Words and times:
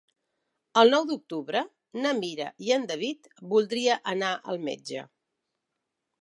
El 0.83 0.87
nou 0.93 1.03
d'octubre 1.09 1.61
na 2.05 2.13
Mira 2.21 2.47
i 2.69 2.73
en 2.77 2.87
David 2.93 3.29
voldria 3.53 3.99
anar 4.15 4.33
al 4.55 4.61
metge. 4.71 5.05